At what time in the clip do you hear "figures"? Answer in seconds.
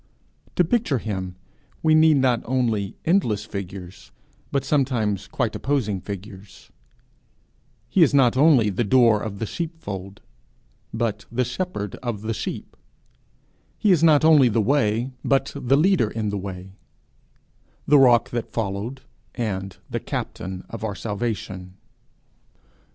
3.45-4.11, 6.01-6.71